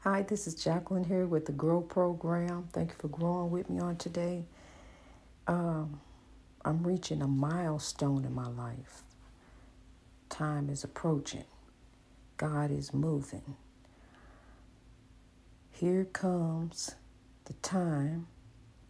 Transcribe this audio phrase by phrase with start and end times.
[0.00, 2.68] Hi, this is Jacqueline here with the Grow Program.
[2.72, 4.44] Thank you for growing with me on today.
[5.48, 6.00] Um,
[6.64, 9.02] I'm reaching a milestone in my life.
[10.28, 11.44] Time is approaching.
[12.36, 13.56] God is moving.
[15.72, 16.94] Here comes
[17.46, 18.28] the time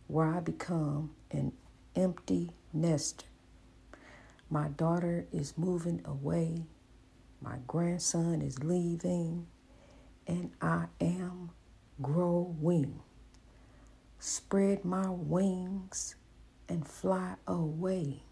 [0.08, 1.52] where I become an
[1.94, 3.24] empty nester.
[4.50, 6.64] My daughter is moving away.
[7.40, 9.46] My grandson is leaving
[10.26, 11.50] and I am
[12.00, 13.00] growing.
[14.18, 16.16] Spread my wings
[16.68, 18.22] and fly away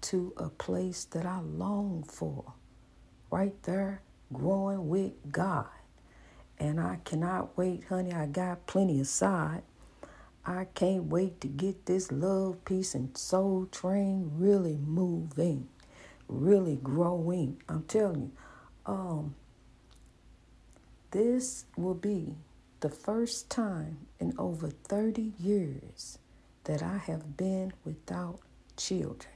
[0.00, 2.52] to a place that I long for,
[3.30, 5.66] right there, growing with God.
[6.58, 8.12] And I cannot wait, honey.
[8.12, 9.62] I got plenty aside.
[10.44, 15.68] I can't wait to get this love, peace, and soul train really moving,
[16.26, 17.62] really growing.
[17.68, 18.32] I'm telling you,
[18.86, 19.34] um,
[21.10, 22.36] this will be
[22.80, 26.18] the first time in over 30 years
[26.64, 28.40] that I have been without
[28.76, 29.32] children.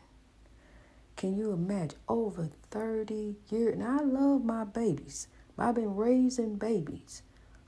[1.16, 1.98] Can you imagine?
[2.08, 3.74] Over 30 years.
[3.74, 5.28] And I love my babies.
[5.58, 7.22] I've been raising babies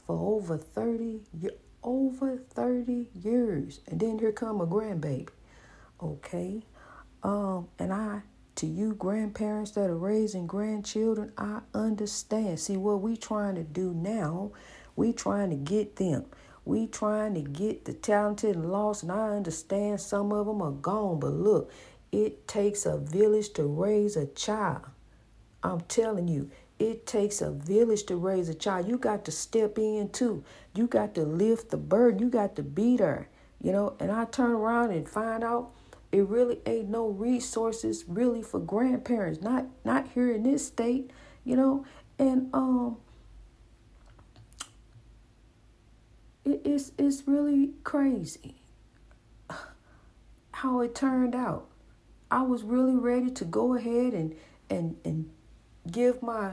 [0.06, 1.54] for over 30 years.
[1.82, 3.80] Over 30 years.
[3.86, 5.28] And then here come a grandbaby.
[6.02, 6.62] Okay?
[7.22, 8.22] Um, and I
[8.56, 12.60] to you grandparents that are raising grandchildren, I understand.
[12.60, 14.52] See what we trying to do now,
[14.96, 16.26] we trying to get them.
[16.64, 20.70] We trying to get the talented and lost, and I understand some of them are
[20.70, 21.20] gone.
[21.20, 21.70] But look,
[22.10, 24.82] it takes a village to raise a child.
[25.62, 28.88] I'm telling you, it takes a village to raise a child.
[28.88, 30.44] You got to step in too.
[30.74, 32.20] You got to lift the burden.
[32.20, 33.28] You got to be there.
[33.60, 35.72] You know, and I turn around and find out
[36.14, 41.10] it really ain't no resources really for grandparents not not here in this state
[41.44, 41.84] you know?
[42.18, 42.96] And um
[46.44, 48.54] it, it's it's really crazy
[50.52, 51.66] how it turned out.
[52.30, 54.34] I was really ready to go ahead and
[54.70, 55.30] and and
[55.90, 56.52] give my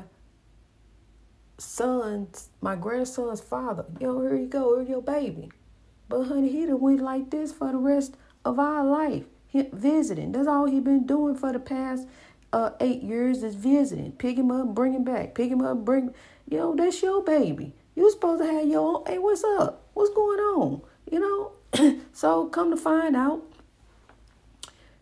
[1.57, 5.51] son's my grandson's father yo here you go here's your baby.
[6.09, 10.31] But honey he done went like this for the rest of our life visiting.
[10.31, 12.07] That's all he been doing for the past
[12.53, 14.11] uh, eight years is visiting.
[14.13, 15.35] Pick him up, bring him back.
[15.35, 16.13] Pick him up, bring.
[16.49, 17.73] Know, that's your baby.
[17.95, 19.03] You supposed to have your own.
[19.05, 19.87] Hey, what's up?
[19.93, 20.81] What's going on?
[21.09, 21.51] You know.
[22.13, 23.41] so come to find out,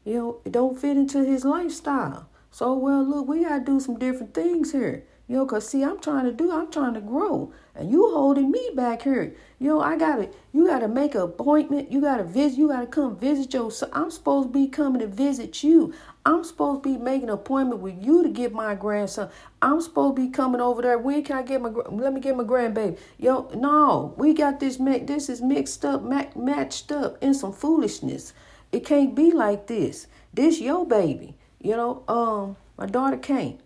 [0.06, 2.30] you know, it don't fit into his lifestyle.
[2.52, 5.06] So well, look, we gotta do some different things here.
[5.30, 8.50] You know, cause see, I'm trying to do, I'm trying to grow, and you holding
[8.50, 9.36] me back here.
[9.60, 11.92] You know, I gotta, you gotta make an appointment.
[11.92, 12.58] You gotta visit.
[12.58, 13.70] You gotta come visit your.
[13.70, 15.94] So I'm supposed to be coming to visit you.
[16.26, 19.30] I'm supposed to be making an appointment with you to get my grandson.
[19.62, 20.98] I'm supposed to be coming over there.
[20.98, 21.70] When can I get my?
[21.70, 22.98] Let me get my grandbaby.
[23.20, 24.78] Yo, no, we got this.
[24.78, 26.02] This is mixed up,
[26.36, 28.34] matched up in some foolishness.
[28.72, 30.08] It can't be like this.
[30.34, 31.36] This your baby.
[31.60, 33.60] You know, um, my daughter can't.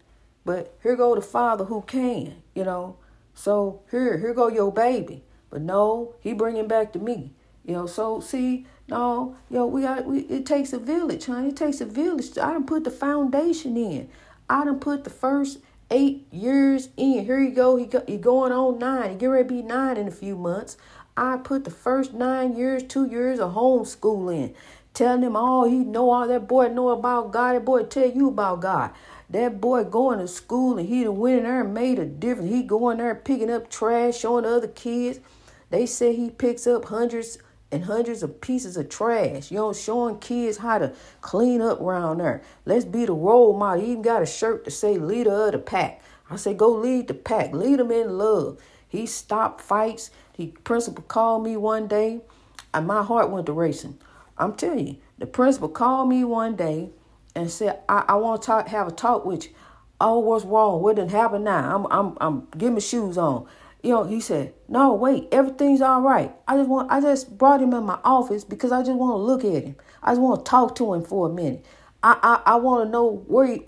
[0.46, 2.98] But here go the father who can, you know.
[3.34, 5.24] So here, here go your baby.
[5.50, 7.32] But no, he bringing back to me.
[7.66, 11.50] You know, so see, no, yo, we got we it takes a village, honey.
[11.50, 12.38] It takes a village.
[12.38, 14.10] I done put the foundation in.
[14.50, 15.60] I done put the first
[15.90, 17.24] eight years in.
[17.26, 17.78] Here you go.
[17.78, 19.12] He go, he going on nine.
[19.12, 20.76] He get ready to be nine in a few months.
[21.16, 24.56] I put the first nine years, two years of homeschooling,
[24.94, 27.54] telling him all he know, all that boy know about God.
[27.54, 28.92] That boy tell you about God.
[29.34, 32.52] That boy going to school and he went in there and made a difference.
[32.52, 35.20] He going there picking up trash, showing other kids.
[35.72, 37.40] They say he picks up hundreds
[37.72, 39.50] and hundreds of pieces of trash.
[39.50, 42.44] You know, showing kids how to clean up around there.
[42.66, 43.84] Let's be the role model.
[43.84, 46.04] He even got a shirt to say leader of the pack.
[46.30, 47.54] I say go lead the pack.
[47.54, 48.62] Lead them in love.
[48.88, 50.12] He stopped fights.
[50.38, 52.22] The principal called me one day
[52.72, 53.98] and my heart went to racing.
[54.38, 56.92] I'm telling you, the principal called me one day
[57.36, 59.52] and said, I, I want to talk, have a talk with you.
[60.00, 60.82] Oh, what's wrong?
[60.82, 61.76] What didn't happen now?
[61.76, 63.48] I'm, I'm, I'm getting my shoes on.
[63.82, 66.34] You know, he said, no, wait, everything's all right.
[66.48, 69.18] I just want, I just brought him in my office because I just want to
[69.18, 69.76] look at him.
[70.02, 71.66] I just want to talk to him for a minute.
[72.02, 73.64] I, I, I want to know where he,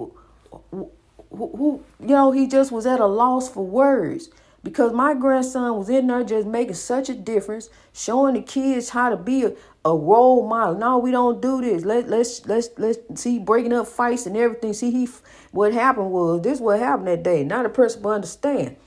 [0.71, 0.91] who,
[1.31, 4.29] who, you know, he just was at a loss for words
[4.63, 9.09] because my grandson was in there just making such a difference, showing the kids how
[9.09, 9.53] to be a,
[9.85, 10.75] a role model.
[10.75, 11.85] No, we don't do this.
[11.85, 14.73] Let let's let's let's see breaking up fights and everything.
[14.73, 15.07] See he
[15.51, 17.43] what happened was this what happened that day.
[17.43, 18.77] Now the principal understand.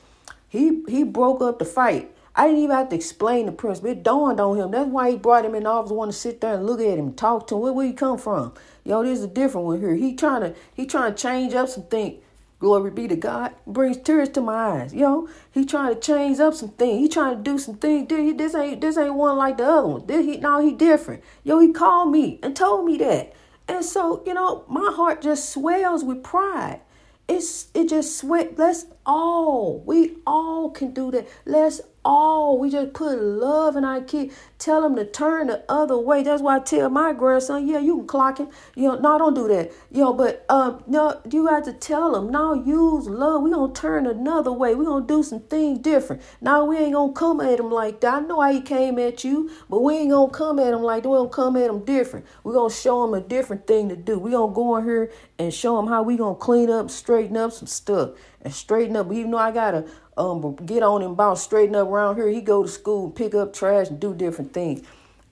[0.49, 2.13] He he broke up the fight.
[2.35, 3.91] I didn't even have to explain the principal.
[3.91, 4.71] It dawned on him.
[4.73, 5.93] That's why he brought him in the office.
[5.93, 7.63] Want to sit there and look at him, talk to him.
[7.63, 8.53] Where where you come from?
[8.85, 9.95] Yo, there's a different one here.
[9.95, 12.21] He trying to he trying to change up some things.
[12.61, 13.53] Glory be to God.
[13.67, 14.95] Brings tears to my eyes.
[14.95, 16.99] Yo, he trying to change up some things.
[16.99, 18.09] He trying to do some things.
[18.09, 20.07] Dude, this ain't this ain't one like the other one.
[20.07, 21.23] This, he, no, he different.
[21.45, 23.33] Yo, he called me and told me that.
[23.69, 26.81] And so, you know, my heart just swells with pride.
[27.29, 28.59] It's it just sweat.
[28.59, 31.29] Let's all, we all can do that.
[31.45, 34.33] Let's all, we just put love in our kid.
[34.59, 36.25] Tell them to turn the other way.
[36.25, 38.49] That's why I tell my grandson, yeah, you can clock him.
[38.75, 39.71] You know, no, don't do that.
[39.93, 43.43] You know, but um, no, you have to tell them, now use love.
[43.43, 44.75] We gonna turn another way.
[44.75, 46.23] We gonna do some things different.
[46.41, 48.15] Now we ain't gonna come at him like that.
[48.15, 51.05] I know how he came at you, but we ain't gonna come at him like
[51.05, 51.09] that.
[51.09, 52.27] We gonna come at him different.
[52.43, 54.19] We gonna show him a different thing to do.
[54.19, 57.53] We gonna go in here and show him how we gonna clean up, straighten up
[57.53, 58.11] some stuff,
[58.43, 59.13] and straighten up.
[59.13, 59.87] Even though I gotta
[60.19, 62.29] um get on him about straighten up around here.
[62.29, 64.83] He go to school and pick up trash and do different things.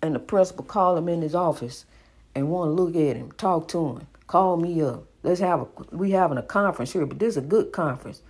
[0.03, 1.87] And the principal call him in his office
[2.35, 5.05] and want to look at him, talk to him, call me up.
[5.23, 8.23] Let's have a we having a conference here, but this is a good conference.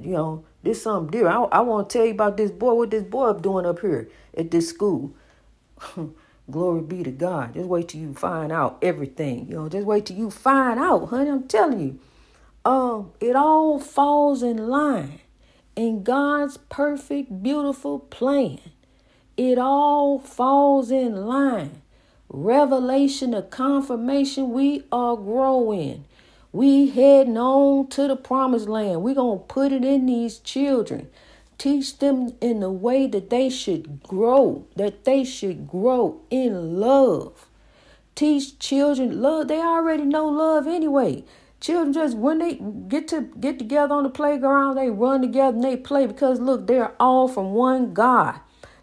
[0.00, 1.36] You know, this something different.
[1.52, 3.80] I, I want to tell you about this boy, what this boy up doing up
[3.80, 5.12] here at this school.
[6.50, 7.54] Glory be to God.
[7.54, 9.48] Just wait till you find out everything.
[9.48, 11.30] You know, just wait till you find out, honey.
[11.30, 11.98] I'm telling you.
[12.64, 15.20] Um, it all falls in line
[15.76, 18.58] in God's perfect, beautiful plan.
[19.38, 21.80] It all falls in line.
[22.28, 26.06] Revelation of confirmation, we are growing.
[26.52, 29.04] We heading on to the promised land.
[29.04, 31.08] We're going to put it in these children.
[31.56, 37.46] Teach them in the way that they should grow, that they should grow in love.
[38.16, 39.46] Teach children love.
[39.46, 41.24] They already know love anyway.
[41.60, 42.54] Children just when they
[42.88, 46.66] get to get together on the playground, they run together and they play because look,
[46.66, 48.40] they're all from one God.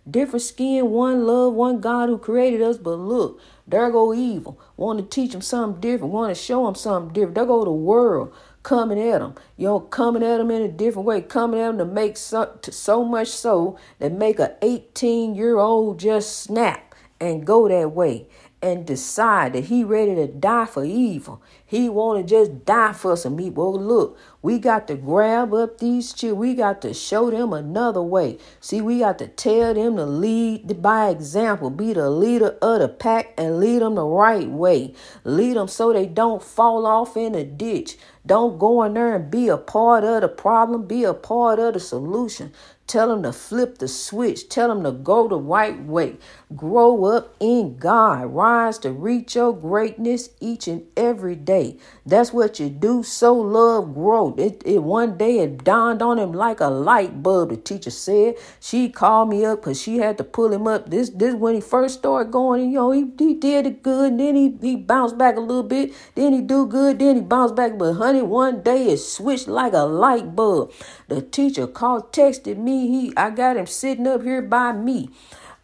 [0.09, 2.77] Different skin, one love, one God who created us.
[2.77, 4.59] But look, there go evil.
[4.77, 6.13] Want to teach them something different.
[6.13, 7.35] Want to show them something different.
[7.35, 9.35] There go the world coming at them.
[9.57, 11.21] You know, coming at them in a different way.
[11.21, 15.57] Coming at them to make so, to so much so that make a 18 year
[15.57, 18.27] old just snap and go that way
[18.65, 21.39] and decide that he ready to die for evil.
[21.63, 23.73] He want to just die for some evil.
[23.73, 26.39] Well, look, we got to grab up these children.
[26.39, 28.39] We got to show them another way.
[28.59, 32.89] See, we got to tell them to lead by example, be the leader of the
[32.89, 34.95] pack and lead them the right way.
[35.23, 37.97] Lead them so they don't fall off in a ditch.
[38.25, 41.75] Don't go in there and be a part of the problem, be a part of
[41.75, 42.51] the solution.
[42.87, 44.47] Tell them to flip the switch.
[44.47, 46.17] Tell them to go the right way.
[46.55, 48.27] Grow up in God.
[48.27, 51.79] Rise to reach your greatness each and every day.
[52.05, 53.01] That's what you do.
[53.01, 54.37] So love growth.
[54.37, 57.49] It, it one day it dawned on him like a light bulb.
[57.49, 60.91] The teacher said she called me up because she had to pull him up.
[60.91, 62.69] This this when he first started going.
[62.69, 64.11] You know he, he did it good.
[64.11, 65.91] And then he he bounced back a little bit.
[66.13, 66.99] Then he do good.
[66.99, 67.79] Then he bounced back.
[67.79, 70.71] But honey, one day it switched like a light bulb.
[71.07, 72.74] The teacher called, texted me.
[72.81, 75.09] He I got him sitting up here by me.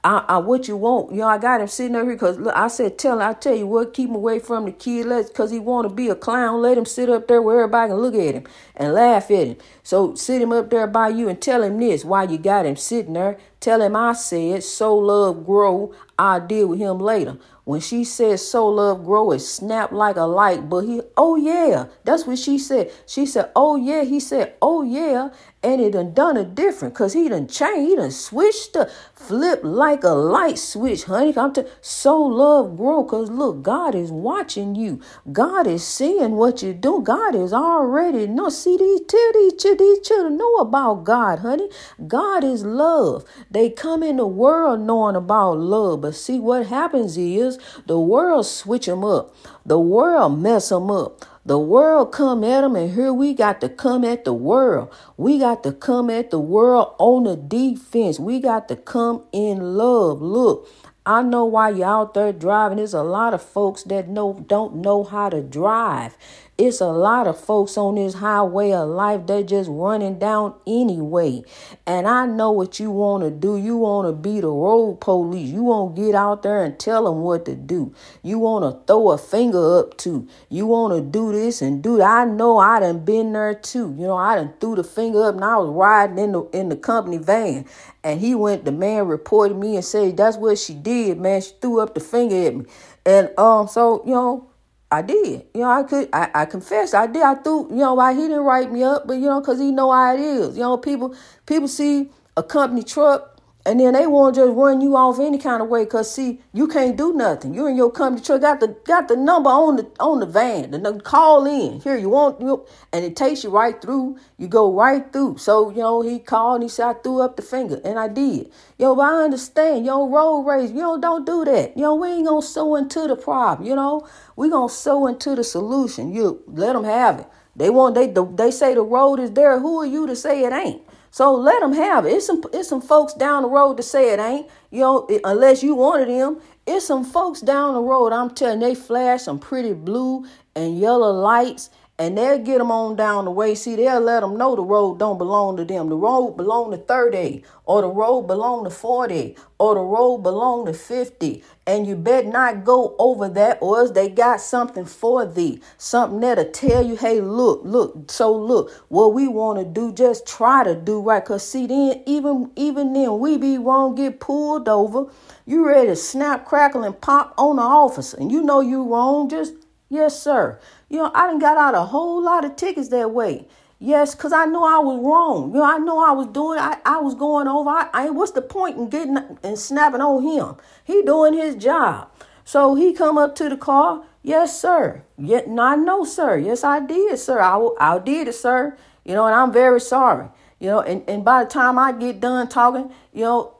[0.03, 1.11] I, I what you want.
[1.11, 3.67] You know, I got him sitting up here because I said, tell I tell you
[3.67, 5.05] what, keep him away from the kid.
[5.05, 6.61] Let's because he want to be a clown.
[6.61, 9.57] Let him sit up there where everybody can look at him and laugh at him.
[9.83, 12.77] So sit him up there by you and tell him this why you got him
[12.77, 13.37] sitting there.
[13.59, 15.93] Tell him I said, sow love grow.
[16.17, 17.37] I'll deal with him later.
[17.71, 20.69] When she said sow love grow, it snapped like a light.
[20.69, 22.91] But he, oh yeah, that's what she said.
[23.07, 24.03] She said, oh yeah.
[24.03, 25.29] He said, oh yeah.
[25.63, 27.89] And it done done a different because he done changed.
[27.89, 31.33] He done switched the flip like a light switch, honey.
[31.37, 34.99] I'm sow love grow because look, God is watching you.
[35.31, 37.01] God is seeing what you do.
[37.01, 41.69] God is already no See these these, these children know about God, honey.
[42.05, 43.23] God is love.
[43.49, 48.45] They come in the world knowing about love, but see what happens is the world
[48.45, 49.35] switch them up.
[49.65, 51.25] The world mess them up.
[51.43, 54.93] The world come at them, and here we got to come at the world.
[55.17, 58.19] We got to come at the world on the defense.
[58.19, 60.21] We got to come in love.
[60.21, 60.67] Look,
[61.03, 62.77] I know why you're out there driving.
[62.77, 66.15] There's a lot of folks that know don't know how to drive.
[66.63, 71.41] It's a lot of folks on this highway of life that just running down anyway.
[71.87, 73.57] And I know what you want to do.
[73.57, 75.49] You want to be the road police.
[75.49, 77.95] You want to get out there and tell them what to do.
[78.21, 80.27] You want to throw a finger up to.
[80.49, 82.05] You want to do this and do that.
[82.05, 83.95] I know I done been there too.
[83.97, 86.69] You know, I done threw the finger up and I was riding in the in
[86.69, 87.65] the company van.
[88.03, 91.41] And he went, the man reported me and said, that's what she did, man.
[91.41, 92.65] She threw up the finger at me.
[93.03, 94.50] And um, so, you know,
[94.91, 95.45] I did.
[95.53, 97.23] You know, I could, I, I confess, I did.
[97.23, 99.71] I threw, you know, why he didn't write me up, but you know, cause he
[99.71, 100.55] know how it is.
[100.57, 104.81] You know, people, people see a company truck And then they want to just run
[104.81, 107.53] you off any kind of way, cause see, you can't do nothing.
[107.53, 110.71] You and your company truck got the got the number on the on the van.
[110.71, 111.95] The call in here.
[111.95, 114.17] You want you, and it takes you right through.
[114.37, 115.37] You go right through.
[115.37, 118.07] So you know he called and he said I threw up the finger, and I
[118.07, 118.51] did.
[118.79, 119.85] Yo, but I understand.
[119.85, 120.71] Yo, road rage.
[120.71, 121.77] Know, don't do that.
[121.77, 123.67] Yo, we ain't gonna sow into the problem.
[123.67, 126.11] You know, we gonna sow into the solution.
[126.11, 127.27] You let them have it.
[127.55, 129.59] They want they they say the road is there.
[129.59, 130.81] Who are you to say it ain't?
[131.11, 132.13] So let them have it.
[132.13, 134.47] It's some it's some folks down the road to say it ain't.
[134.71, 136.41] You know, unless you wanted them.
[136.65, 138.13] It's some folks down the road.
[138.13, 140.25] I'm telling they flash some pretty blue
[140.55, 143.53] and yellow lights and they'll get them on down the way.
[143.53, 145.87] See, they'll let them know the road don't belong to them.
[145.89, 150.65] The road belong to 30, or the road belong to 40, or the road belong
[150.65, 151.43] to 50.
[151.67, 155.61] And you better not go over that, or else they got something for thee.
[155.77, 160.25] Something that'll tell you, hey, look, look, so look, what we want to do, just
[160.25, 161.23] try to do right.
[161.23, 165.05] Cause see, then even even then we be wrong, get pulled over.
[165.45, 168.17] You ready to snap, crackle, and pop on the officer.
[168.17, 169.53] And you know you wrong, just
[169.91, 170.59] yes, sir.
[170.89, 173.47] You know, I done got out a whole lot of tickets that way.
[173.77, 175.51] Yes, because I know I was wrong.
[175.51, 177.69] You know, I know I was doing, I, I was going over.
[177.69, 180.55] I, I what's the point in getting and snapping on him?
[180.83, 182.11] He doing his job.
[182.45, 184.03] So he come up to the car.
[184.23, 185.03] Yes, sir.
[185.17, 186.37] Yet, not no, sir.
[186.37, 187.41] Yes, I did, sir.
[187.41, 188.77] I, I did it, sir.
[189.03, 190.27] You know, and I'm very sorry.
[190.59, 193.55] You know, and, and by the time I get done talking, you know,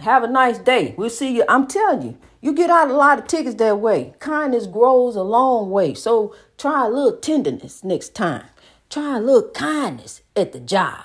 [0.00, 0.94] have a nice day.
[0.96, 1.44] We'll see you.
[1.46, 4.14] I'm telling you, you get out a lot of tickets that way.
[4.18, 5.94] Kindness grows a long way.
[5.94, 8.46] So try a little tenderness next time.
[8.90, 11.04] Try a little kindness at the job.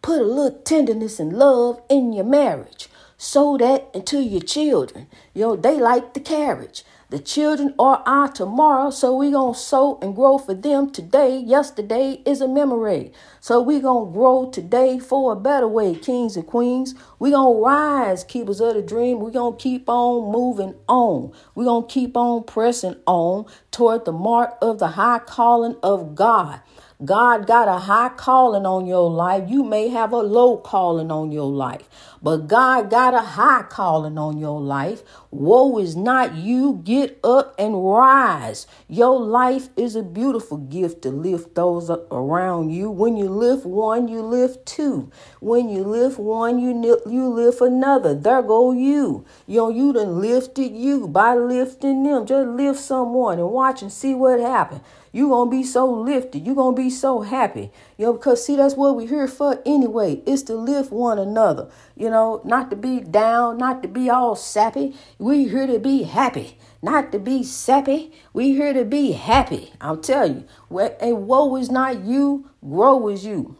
[0.00, 2.88] Put a little tenderness and love in your marriage.
[3.18, 5.08] Sow that into your children.
[5.34, 6.84] You know, they like the carriage.
[7.08, 11.38] The children are our tomorrow, so we going to sow and grow for them today.
[11.38, 13.12] Yesterday is a memory.
[13.38, 16.96] So we going to grow today for a better way, kings and queens.
[17.20, 19.20] we going to rise, keepers of the dream.
[19.20, 21.30] we going to keep on moving on.
[21.54, 26.16] we going to keep on pressing on toward the mark of the high calling of
[26.16, 26.60] God.
[27.04, 29.48] God got a high calling on your life.
[29.50, 31.88] You may have a low calling on your life,
[32.22, 35.02] but God got a high calling on your life.
[35.30, 36.80] Woe is not you.
[36.84, 38.66] Get up and rise.
[38.88, 42.90] Your life is a beautiful gift to lift those around you.
[42.90, 45.10] When you lift one, you lift two.
[45.40, 48.14] When you lift one, you you lift another.
[48.14, 49.24] There go you.
[49.46, 52.26] You know, you done lifted you by lifting them.
[52.26, 54.80] Just lift someone and watch and see what happens
[55.16, 56.44] you're going to be so lifted.
[56.44, 57.70] You're going to be so happy.
[57.96, 61.70] You know, because see, that's what we're here for anyway, It's to lift one another.
[61.96, 64.94] You know, not to be down, not to be all sappy.
[65.18, 68.12] We're here to be happy, not to be sappy.
[68.34, 69.72] We're here to be happy.
[69.80, 73.56] I'll tell you, a woe is not you, grow is you.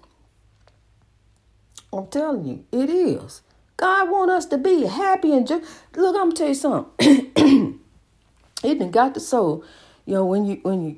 [1.92, 3.40] I'm telling you, it is.
[3.78, 5.64] God want us to be happy and just
[5.96, 6.16] look.
[6.16, 6.90] I'm gonna tell you something.
[8.62, 9.64] it done got the soul.
[10.04, 10.96] You know when you when you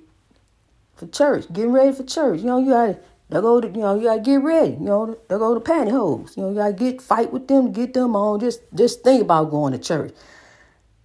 [0.94, 2.40] for church, getting ready for church.
[2.40, 2.98] You know, you gotta
[3.30, 4.72] they go to you know, you gotta get ready.
[4.72, 6.36] You know, they go to pantyhose.
[6.36, 8.40] You know, you gotta get fight with them, get them on.
[8.40, 10.14] Just just think about going to church.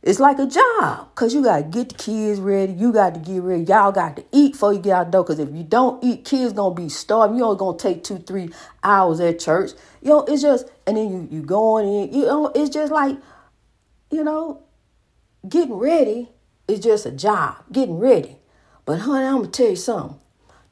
[0.04, 2.74] It's like a job because you got to get the kids ready.
[2.74, 3.64] You got to get ready.
[3.64, 6.26] Y'all got to eat before you get out the door because if you don't eat,
[6.26, 7.38] kids going to be starving.
[7.38, 8.50] You only going to take two, three
[8.84, 9.72] hours at church.
[10.02, 13.16] You know, it's just, and then you, you going in, you know, it's just like,
[14.12, 14.64] you know,
[15.48, 16.28] getting ready
[16.68, 17.56] is just a job.
[17.72, 18.40] Getting ready.
[18.84, 20.20] But honey, I'm gonna tell you something.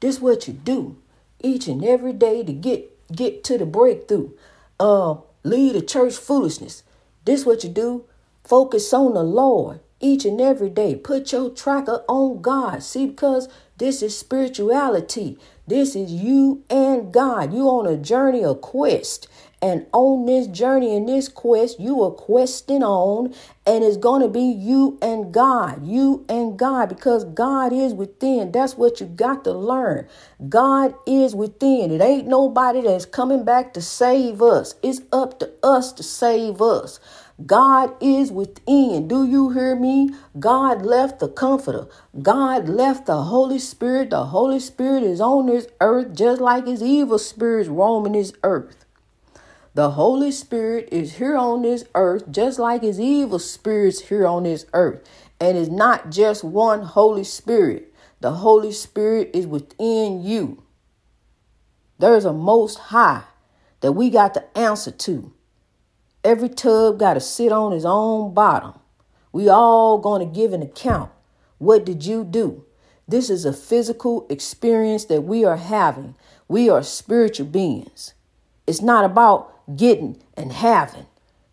[0.01, 1.00] This is what you do
[1.43, 4.31] each and every day to get get to the breakthrough.
[4.79, 6.83] Uh, lead a church foolishness.
[7.25, 8.05] This what you do.
[8.43, 10.95] Focus on the Lord each and every day.
[10.95, 12.83] Put your tracker on God.
[12.83, 15.37] See, because this is spirituality.
[15.67, 17.53] This is you and God.
[17.53, 19.27] You on a journey, a quest.
[19.61, 23.33] And on this journey, and this quest, you are questing on,
[23.67, 28.51] and it's going to be you and God, you and God, because God is within.
[28.51, 30.07] That's what you got to learn.
[30.49, 31.91] God is within.
[31.91, 34.73] It ain't nobody that's coming back to save us.
[34.81, 36.99] It's up to us to save us.
[37.45, 39.07] God is within.
[39.07, 40.09] Do you hear me?
[40.39, 41.87] God left the comforter.
[42.21, 44.09] God left the Holy Spirit.
[44.09, 48.85] The Holy Spirit is on this earth just like his evil spirits roaming this earth.
[49.73, 54.43] The Holy Spirit is here on this earth just like his evil spirits here on
[54.43, 55.07] this earth.
[55.39, 57.93] And it's not just one Holy Spirit.
[58.19, 60.63] The Holy Spirit is within you.
[61.99, 63.23] There's a most high
[63.79, 65.31] that we got to answer to.
[66.21, 68.73] Every tub got to sit on his own bottom.
[69.31, 71.11] We all going to give an account.
[71.59, 72.65] What did you do?
[73.07, 76.15] This is a physical experience that we are having.
[76.49, 78.13] We are spiritual beings.
[78.67, 81.05] It's not about getting and having.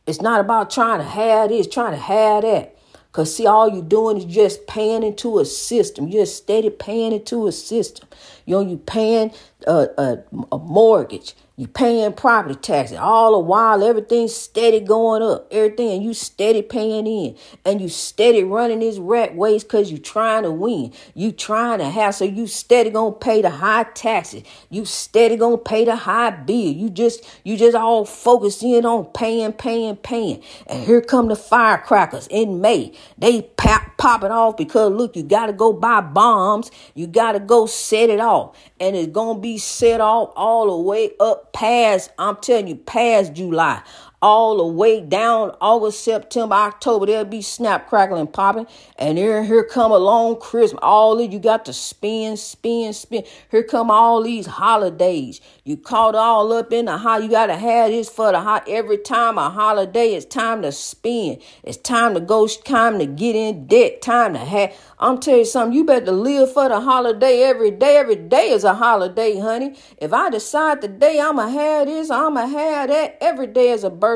[0.06, 2.76] It's not about trying to have this, trying to have that.
[3.10, 6.08] Because, see, all you're doing is just paying into a system.
[6.08, 8.08] You're steady paying into a system.
[8.46, 9.32] You know, you paying
[9.66, 10.18] a, a,
[10.52, 11.34] a mortgage.
[11.58, 13.82] You paying property taxes all the while.
[13.82, 15.48] Everything's steady going up.
[15.50, 19.98] Everything and you steady paying in, and you steady running this rat race because you
[19.98, 20.92] trying to win.
[21.14, 24.44] You trying to have so you steady gonna pay the high taxes.
[24.70, 26.54] You steady gonna pay the high bill.
[26.54, 30.44] You just you just all focused in on paying, paying, paying.
[30.68, 32.92] And here come the firecrackers in May.
[33.18, 36.70] They pop popping off because look, you gotta go buy bombs.
[36.94, 41.10] You gotta go set it off, and it's gonna be set off all the way
[41.18, 43.82] up past, I'm telling you, past July
[44.22, 47.06] all the way down August, September, October.
[47.06, 48.66] There'll be snap, crackling, popping.
[48.96, 50.80] And here, here come along Christmas.
[50.82, 53.24] All of you got to spin, spin, spin.
[53.50, 55.40] Here come all these holidays.
[55.64, 58.98] You caught all up in the how you gotta have this for the hot every
[58.98, 60.14] time a holiday.
[60.14, 61.40] It's time to spin.
[61.62, 65.44] It's time to go, time to get in debt, time to have I'm telling you
[65.44, 67.96] something, you better live for the holiday every day.
[67.98, 69.76] Every day is a holiday, honey.
[69.98, 74.07] If I decide today I'ma have this, I'ma have that, every day is a birthday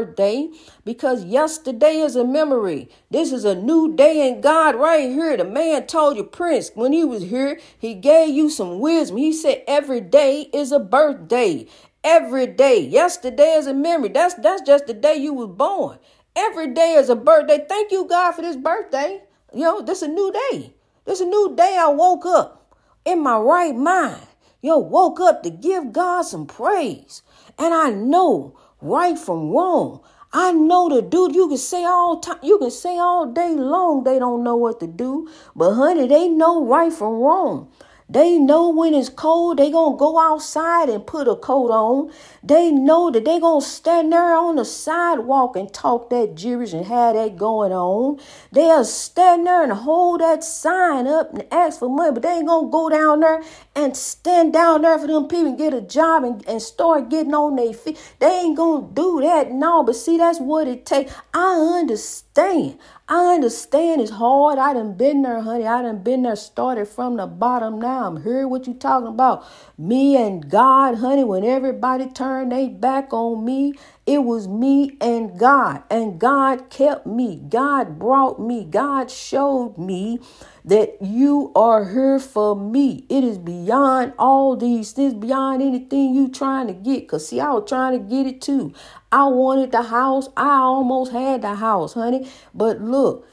[0.85, 2.89] because yesterday is a memory.
[3.11, 5.37] This is a new day in God right here.
[5.37, 9.19] The man told you, Prince, when he was here, he gave you some wisdom.
[9.19, 11.67] He said every day is a birthday.
[12.05, 12.81] Every day.
[12.81, 14.09] Yesterday is a memory.
[14.09, 15.99] That's that's just the day you was born.
[16.35, 17.65] Every day is a birthday.
[17.69, 19.23] Thank you, God, for this birthday.
[19.55, 20.75] You know, this is a new day.
[21.05, 24.23] This is a new day I woke up in my right mind.
[24.63, 27.23] Yo, woke up to give God some praise.
[27.59, 30.01] And I know right from wrong.
[30.33, 34.05] I know the dude you can say all time you can say all day long
[34.05, 35.29] they don't know what to do.
[35.55, 37.71] But honey, they know right from wrong.
[38.13, 42.13] They know when it's cold, they gonna go outside and put a coat on.
[42.43, 46.85] They know that they gonna stand there on the sidewalk and talk that gibberish and
[46.85, 48.21] have that going on.
[48.53, 52.49] They'll stand there and hold that sign up and ask for money, but they ain't
[52.49, 53.43] gonna go down there
[53.75, 57.33] and stand down there for them people and get a job and, and start getting
[57.35, 57.99] on their feet.
[58.19, 59.53] They ain't gonna do that.
[59.53, 61.15] No, but see, that's what it takes.
[61.33, 62.79] I understand.
[63.15, 64.59] I understand it's hard.
[64.59, 65.67] I done been there, honey.
[65.67, 68.07] I done been there, started from the bottom now.
[68.07, 69.45] I'm hearing what you talking about.
[69.77, 75.39] Me and God, honey, when everybody turned their back on me, it was me and
[75.39, 75.85] God.
[75.89, 77.41] And God kept me.
[77.49, 78.65] God brought me.
[78.65, 80.19] God showed me
[80.65, 83.07] that you are here for me.
[83.09, 87.09] It is beyond all these things, beyond anything you trying to get.
[87.09, 88.73] Cause see, I was trying to get it too.
[89.13, 90.29] I wanted the house.
[90.37, 92.29] I almost had the house, honey.
[92.53, 93.29] But look,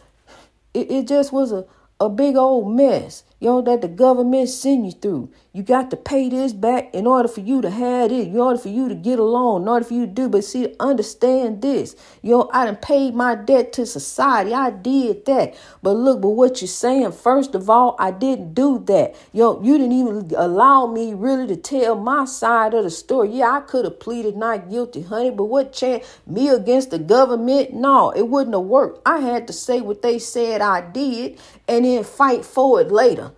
[0.73, 1.65] it, it just was a,
[1.99, 5.32] a big old mess, you know, that the government send you through.
[5.54, 8.60] You got to pay this back in order for you to have it, in order
[8.60, 10.30] for you to get along, in order for you to do.
[10.30, 11.95] But see, understand this.
[12.21, 14.54] You know, I done paid my debt to society.
[14.54, 15.56] I did that.
[15.82, 19.15] But look, but what you're saying, first of all, I didn't do that.
[19.34, 23.30] Yo, you didn't even allow me really to tell my side of the story.
[23.30, 26.06] Yeah, I could have pleaded not guilty, honey, but what chance?
[26.28, 27.73] Me against the government?
[27.73, 29.02] No, it wouldn't have worked.
[29.06, 33.29] I had to say what they said I did and then fight for it later.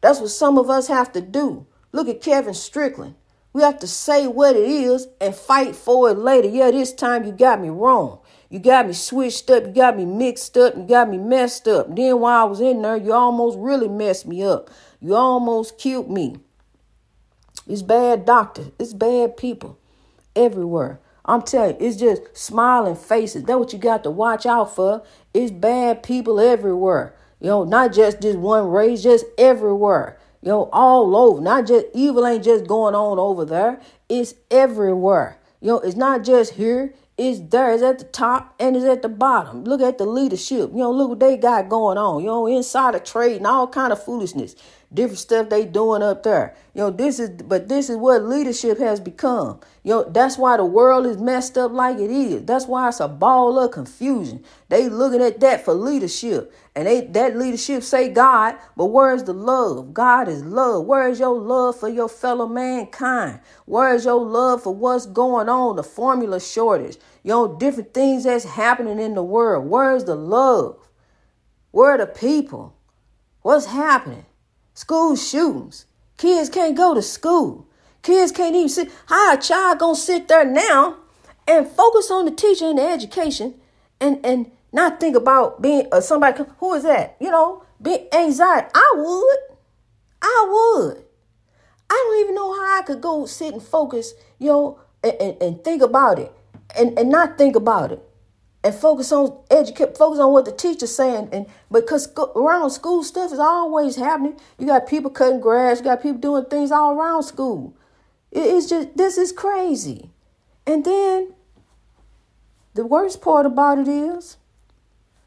[0.00, 1.66] That's what some of us have to do.
[1.92, 3.14] Look at Kevin Strickland.
[3.52, 6.48] We have to say what it is and fight for it later.
[6.48, 8.20] Yeah, this time you got me wrong.
[8.50, 9.64] You got me switched up.
[9.64, 10.76] You got me mixed up.
[10.76, 11.94] You got me messed up.
[11.94, 14.70] Then while I was in there, you almost really messed me up.
[15.00, 16.36] You almost killed me.
[17.66, 18.70] It's bad doctors.
[18.78, 19.78] It's bad people
[20.36, 21.00] everywhere.
[21.24, 23.44] I'm telling you, it's just smiling faces.
[23.44, 25.02] That's what you got to watch out for.
[25.34, 27.14] It's bad people everywhere.
[27.40, 30.18] You know, not just this one race, just everywhere.
[30.42, 31.40] You know, all over.
[31.40, 33.80] Not just evil ain't just going on over there.
[34.08, 35.38] It's everywhere.
[35.60, 36.94] You know, it's not just here.
[37.16, 37.72] It's there.
[37.72, 39.64] It's at the top and it's at the bottom.
[39.64, 40.70] Look at the leadership.
[40.70, 42.20] You know, look what they got going on.
[42.20, 44.54] You know, inside of trade and all kind of foolishness
[44.92, 46.54] different stuff they doing up there.
[46.74, 49.60] You know, this is but this is what leadership has become.
[49.82, 52.44] You know, that's why the world is messed up like it is.
[52.44, 54.42] That's why it's a ball of confusion.
[54.68, 56.54] They looking at that for leadership.
[56.74, 59.92] And they that leadership say God, but where's the love?
[59.92, 60.86] God is love.
[60.86, 63.40] Where is your love for your fellow mankind?
[63.66, 65.76] Where is your love for what's going on?
[65.76, 66.96] The formula shortage.
[67.22, 69.68] You know, different things that's happening in the world.
[69.68, 70.88] Where's the love?
[71.72, 72.74] Where are the people?
[73.42, 74.24] What's happening?
[74.78, 75.86] School shootings.
[76.18, 77.66] Kids can't go to school.
[78.00, 78.92] Kids can't even sit.
[79.06, 80.98] How a child gonna sit there now
[81.48, 83.54] and focus on the teacher and the education
[83.98, 87.16] and and not think about being uh, somebody who is that?
[87.18, 88.68] You know, being anxiety.
[88.72, 89.38] I would.
[90.22, 91.04] I would.
[91.90, 95.42] I don't even know how I could go sit and focus, you know, and, and,
[95.42, 96.32] and think about it
[96.78, 98.07] and, and not think about it.
[98.64, 103.32] And focus on educate focus on what the teacher's saying and because around school stuff
[103.32, 104.38] is always happening.
[104.58, 107.74] You got people cutting grass you got people doing things all around school.
[108.32, 110.10] It's just this is crazy.
[110.66, 111.34] And then
[112.74, 114.36] the worst part about it is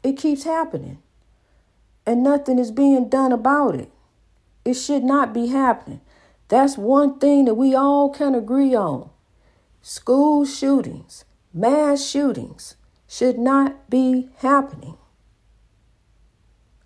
[0.02, 0.98] it keeps happening.
[2.04, 3.90] And nothing is being done about it.
[4.64, 6.00] It should not be happening.
[6.48, 9.10] That's one thing that we all can agree on.
[9.80, 12.76] School shootings mass shootings
[13.12, 14.96] should not be happening.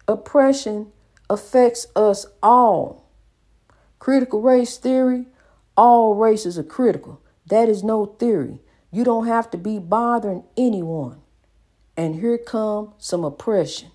[0.08, 0.88] Oppression
[1.30, 3.08] affects us all.
[4.00, 5.26] Critical race theory
[5.76, 7.20] all races are critical.
[7.46, 8.58] That is no theory.
[8.90, 11.20] You don't have to be bothering anyone.
[11.96, 13.92] And here come some oppression.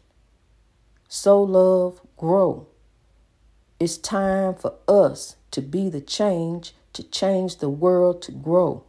[1.09, 2.67] Sow love grow.
[3.77, 8.85] It's time for us to be the change, to change the world to grow,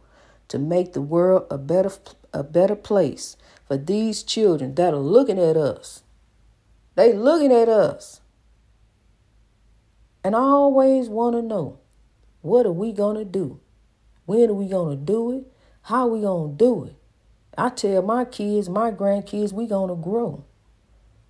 [0.47, 1.89] to make the world a better
[2.33, 6.03] a better place for these children that are looking at us.
[6.95, 8.21] They looking at us.
[10.23, 11.79] And I always want to know,
[12.41, 13.59] what are we going to do?
[14.25, 15.43] When are we going to do it?
[15.83, 16.95] How are we going to do it?
[17.57, 20.45] I tell my kids, my grandkids, we going to grow.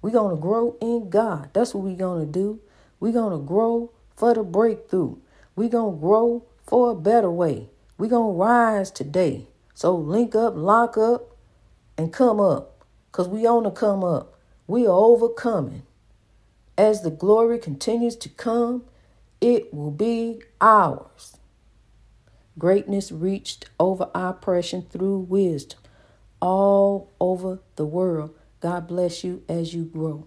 [0.02, 1.50] we going to grow in God.
[1.54, 2.62] That's what we going to do.
[3.00, 5.18] we going to grow for the breakthrough.
[5.56, 7.70] we going to grow for a better way.
[7.98, 9.48] we going to rise today.
[9.84, 11.36] So link up, lock up,
[11.98, 12.86] and come up.
[13.12, 14.40] Because we on to come up.
[14.66, 15.84] We are overcoming.
[16.78, 18.86] As the glory continues to come,
[19.42, 21.36] it will be ours.
[22.58, 25.80] Greatness reached over oppression through wisdom
[26.40, 28.34] all over the world.
[28.62, 30.26] God bless you as you grow.